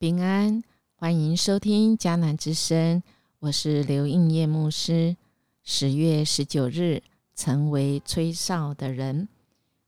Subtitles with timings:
[0.00, 0.62] 平安，
[0.94, 3.02] 欢迎收听迦南之声，
[3.40, 5.16] 我是刘应业牧师。
[5.64, 7.02] 十月十九日，
[7.34, 9.28] 成为吹哨的人。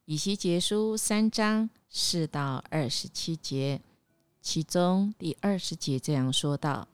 [0.07, 3.81] 以西结书三章四到二十七节，
[4.43, 6.89] 其中第二十节这样说道：“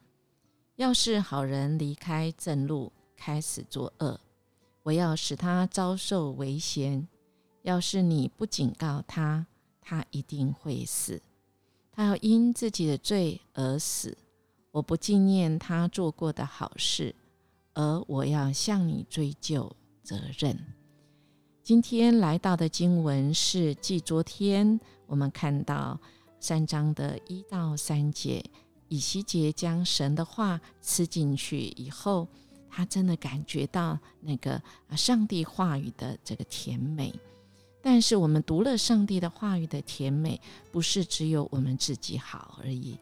[0.76, 4.20] 要是好人离开正路，开始作恶，
[4.82, 7.08] 我要使他遭受危险。
[7.62, 9.46] 要是你不警告他，
[9.80, 11.22] 他一定会死。”
[11.96, 14.14] 他要因自己的罪而死，
[14.70, 17.14] 我不纪念他做过的好事，
[17.72, 20.58] 而我要向你追究责任。
[21.62, 25.98] 今天来到的经文是继昨天我们看到
[26.38, 28.44] 三章的一到三节，
[28.88, 32.28] 以西结将神的话吃进去以后，
[32.68, 34.62] 他真的感觉到那个
[34.94, 37.10] 上帝话语的这个甜美。
[37.86, 40.40] 但是我们读了上帝的话语的甜美，
[40.72, 42.98] 不是只有我们自己好而已，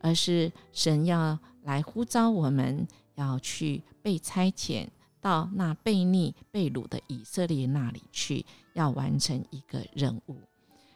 [0.00, 2.86] 而是神要来呼召我们，
[3.16, 4.86] 要去被差遣
[5.20, 10.36] 到那被逆被掳的以色列那里去，要完成一个任务。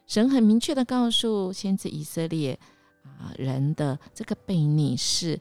[0.06, 2.56] 神很明确的告诉先知以色列
[3.02, 5.40] 啊，人的这个被逆是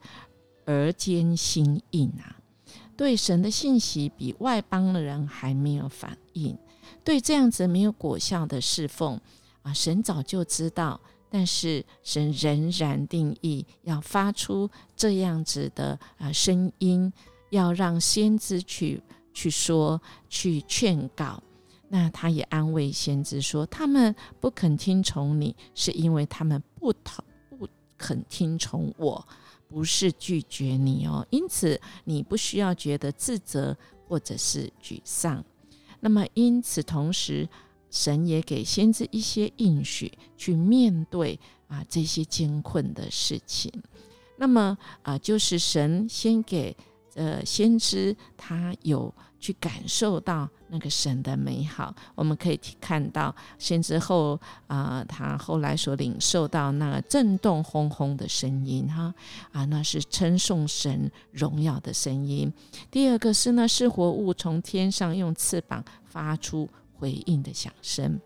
[0.65, 2.40] 儿间心硬啊，
[3.01, 6.55] 对神的信息比外邦的人还没有反应。
[7.03, 9.19] 对这样子没有果效的侍奉
[9.63, 17.11] 啊，神早就知道，但是神仍然定义要发出这样子的啊声音，
[17.49, 19.01] 要让先知去
[19.33, 19.99] 去说、
[20.29, 21.41] 去劝告。
[21.89, 27.23] 那他也安慰先知说，他们不肯听从你，是因为他们不讨
[27.57, 29.27] 不肯听从我，
[29.71, 31.25] 不是拒绝你哦。
[31.31, 33.75] 因此，你不需要觉得自责
[34.07, 35.43] 或者是沮丧。
[36.01, 37.47] 那么，因此，同时，
[37.89, 43.71] 神也给先知一些应许，去面对啊这些艰困的事情。
[44.37, 46.75] 那么啊，就是神先给
[47.15, 51.93] 呃先知他有去感受到那个神的美好。
[52.15, 59.13] 我们可以看到先知后啊，他后来所领受到那个震动轰轰的声音，哈
[59.51, 62.53] 啊，那是称颂神荣耀的声音。
[62.89, 65.83] 第二个是呢，是活物从天上用翅膀。
[66.11, 66.69] 发出
[66.99, 68.19] 回应的响声。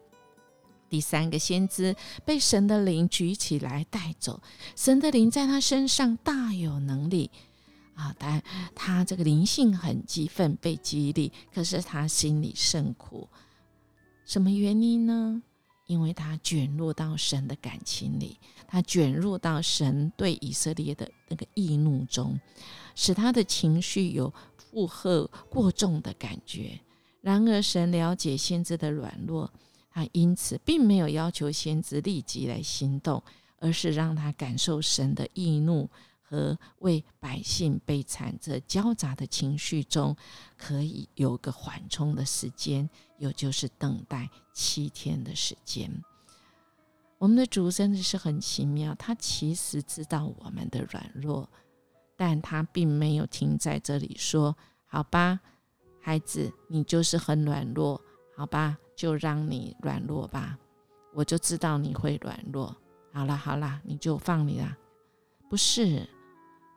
[0.89, 4.41] 第三个先知被神的灵举起来带走，
[4.75, 7.29] 神的灵在他身上大有能力
[7.95, 8.15] 啊！
[8.19, 8.41] 但
[8.75, 13.27] 他这个灵性很激愤，被激励，可是他心里甚苦。
[14.25, 15.41] 什么原因呢？
[15.87, 22.39] 因为他卷入到神的感情里，他卷入到神对以色列的那个易怒中，
[22.95, 26.79] 使他的情绪有负荷过重的感觉。
[27.21, 29.51] 然而，神了解先知的软弱，
[29.91, 33.21] 他因此并没有要求先知立即来行动，
[33.59, 35.87] 而是让他感受神的易怒
[36.27, 40.15] 和为百姓悲惨这交杂的情绪中，
[40.57, 46.03] 可以有个缓冲的时间，有就是等待七天的时间。
[47.19, 51.49] 我们的主真的是很奇妙，他其实知道我们的软弱，
[52.17, 55.39] 但他并没有停在这里说：“好吧。”
[56.01, 57.99] 孩子，你就是很软弱，
[58.35, 60.57] 好吧，就让你软弱吧。
[61.13, 62.75] 我就知道你会软弱。
[63.13, 64.77] 好了好了，你就放你了。
[65.49, 66.07] 不是，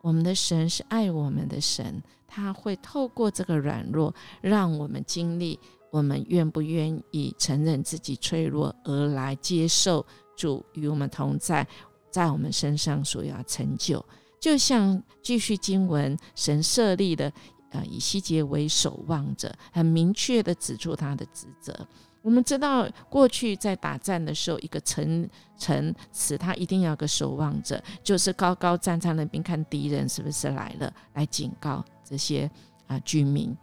[0.00, 5.58] 我们的神是爱我们的神，他会透过这个软弱，让我们经历。
[5.90, 10.04] 我们愿不愿意承认自己脆弱，而来接受
[10.36, 11.66] 主与我们同在，
[12.10, 14.04] 在我们身上所要成就？
[14.38, 17.32] 就像继续经文，神设立的。
[17.70, 21.86] 呃，以希结为守望者，很明确的指出他的职责。
[22.22, 32.50] 我们知道，过去在打战的时候，一个城城池，他一定要个守望者，就是高高站在那边看敌人是不是来了，来警告这些
[32.86, 33.56] 啊居民。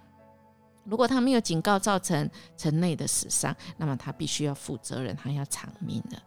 [0.85, 6.17] 如果他没有警告，造成城内的死伤，那么他必须要负责任，他要偿命的。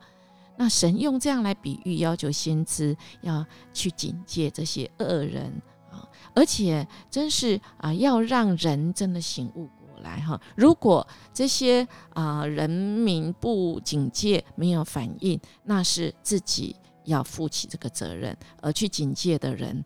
[0.57, 5.45] 那神用这样来比喻，要求先知要去警戒这些恶人
[5.91, 6.03] 啊。
[6.35, 9.69] 而且，真是啊，要让人真的醒悟
[10.09, 10.41] 来哈。
[10.57, 16.75] 如果这些啊人民不警戒、没有反应，那是自己
[17.05, 19.85] 要负起这个责任；而去警戒的人，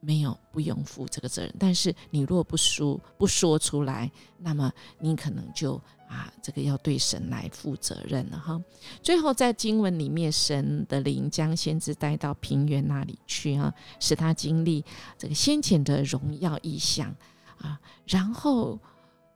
[0.00, 1.54] 没有不用负这个责任。
[1.58, 5.80] 但是你若不说不说出来，那么你可能就。
[6.06, 8.60] 啊，这个要对神来负责任了哈。
[9.02, 14.84] 最后在经文里面，神的灵将先知带到平原那里去啊，使他经历
[15.18, 17.12] 这个先前的荣耀意象
[17.58, 17.80] 啊。
[18.06, 18.78] 然后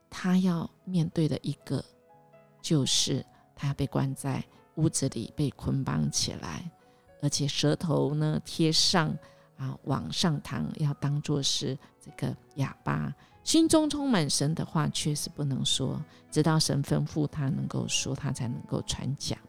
[0.09, 1.83] 他要面对的一个，
[2.61, 3.25] 就是
[3.55, 4.43] 他被关在
[4.75, 6.69] 屋子里，被捆绑起来，
[7.21, 9.15] 而且舌头呢贴上
[9.57, 13.13] 啊往上弹，要当做是这个哑巴。
[13.43, 19.39] 心中充满神的话，确实不能说，直到神吩咐他能够说，他才能够传讲。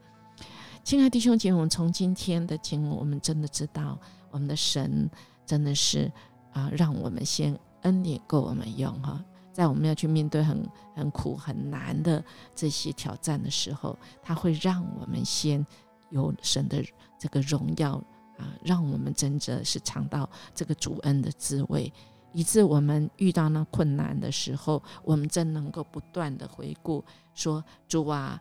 [0.83, 3.99] 亲爱的弟兄姐妹，我们从今天的经文，我们真的知道，
[4.31, 5.11] 我们的神
[5.45, 6.11] 真的是
[6.53, 9.23] 啊，让我们先恩典够我们用哈。
[9.61, 12.25] 在我们要去面对很很苦很难的
[12.55, 15.67] 这些挑战的时候，他会让我们先
[16.09, 16.83] 有神的
[17.19, 18.03] 这个荣耀
[18.39, 21.93] 啊，让我们真的是尝到这个主恩的滋味。
[22.33, 27.05] 以致我们遇到那困难的时候，我们真能够不断的回顾
[27.35, 28.41] 说：“主啊，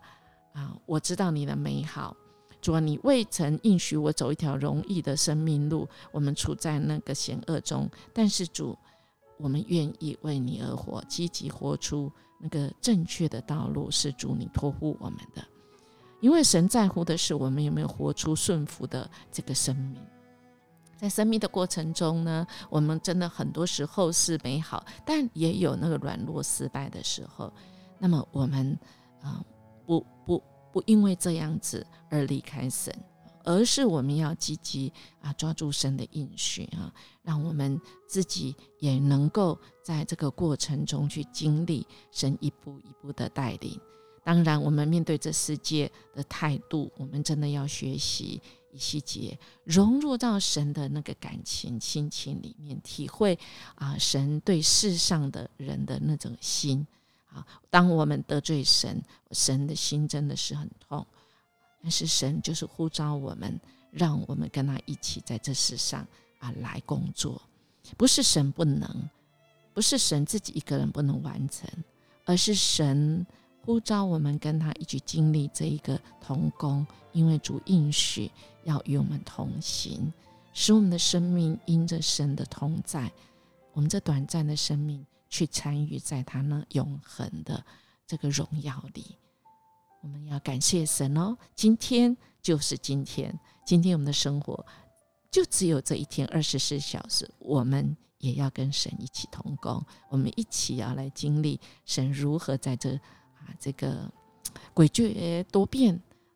[0.53, 2.15] 啊，我知道你的美好。
[2.61, 5.85] 主啊，你未曾应许我走一条容易的生命路。
[6.13, 8.77] 我们处在那个险恶中，但是主，
[9.39, 15.43] 我们愿意为你而活，积极活出那个正确的道路，是主你托付我们的。
[16.21, 19.95] 因为神在乎的是我们有没有活出顺服的这个生命。”
[20.99, 27.49] 在生命的过程中呢，我们真的很多时候是美好，但也有那个软弱失败的时候。
[27.97, 28.77] 那么我们
[29.21, 29.41] 啊，
[29.85, 30.43] 不不
[30.73, 32.93] 不因为这样子而离开神，
[33.43, 34.91] 而是我们要积极
[35.21, 36.93] 啊抓住神的应许啊，
[37.23, 43.79] 让我们自己也能够在这个过程中去经历神一步一步的带领。
[44.23, 48.41] 当然，我们面对这世界的态度，我们真的要学习。
[48.71, 53.35] 一细节融入到神的那个感情、亲情里面，体会
[53.73, 56.85] 啊，神对世上的人的那种心
[57.33, 57.43] 啊。
[57.71, 59.01] 当我们得罪神，
[59.31, 61.03] 神的心真的是很痛。
[61.81, 63.59] 但是神就是呼召我们，
[63.91, 66.07] 让我们跟他一起在这世上
[66.39, 67.41] 啊来工作。
[67.97, 69.09] 不是神不能，
[69.73, 71.69] 不是神自己一个人不能完成，
[72.25, 73.25] 而是神。
[73.65, 78.31] 呼召我们跟他一起经历这一个同工，因为主应许
[78.63, 80.11] 要与我们同行，
[80.53, 83.11] 使我们的生命因着神的同在，
[83.73, 87.63] 我们这短暂的生命去参与在他那永恒的
[88.07, 89.17] 这个荣耀里。
[90.01, 91.37] 我们要感谢神哦！
[91.55, 94.65] 今天就是今天，今天我们的生活
[95.29, 103.53] 就只有这一天二十四小时，我们也要跟神一起同工，我们一起要来经历神如何在这啊。
[103.59, 104.09] 这个
[104.73, 105.93] 诡谲多变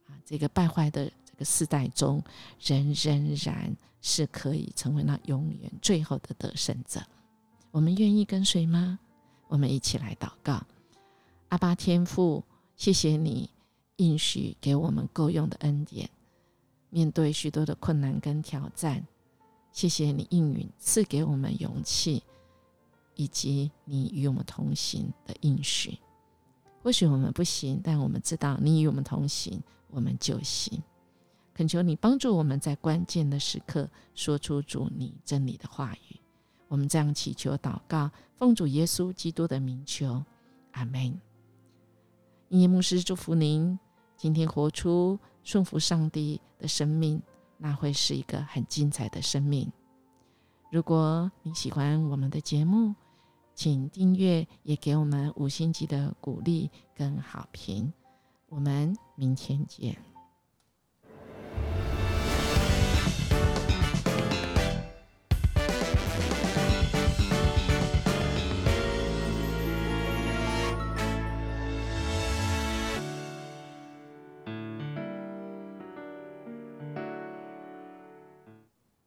[0.08, 2.22] 啊，这个败坏的这个世代中，
[2.60, 7.02] 人仍然是可以成为那永远最后的得胜者。
[7.72, 9.00] 我们愿意跟随吗？
[9.48, 10.62] 我们一起来祷告：
[11.50, 12.44] 阿巴天父，
[12.76, 13.50] 谢谢你
[13.98, 16.10] 应许给我们够用的恩典，
[16.90, 19.06] 面对许多的困难跟挑战，
[19.72, 22.24] 谢谢你应允赐给我们勇气，
[23.16, 25.98] 以及你与我们同行的应许。
[26.82, 30.82] 或许我们不行，但我们知道你与我们同行，我们就行。
[31.54, 36.20] 恳求你帮助我们在关键的时刻说出主你真理的话语。
[36.68, 40.24] 我们这样祈求祷告，奉主耶稣基督的名求，
[40.72, 41.22] 阿门。
[42.50, 43.80] 音乐牧师祝福您，
[44.18, 47.22] 今天活出顺服上帝的生命，
[47.58, 49.72] 那会是一个很精彩的生命。
[50.72, 52.96] 如果你喜欢我们的节目，
[53.54, 57.92] 请订阅，也给我们五星级的鼓励跟好评。
[58.50, 60.13] 我们明天见。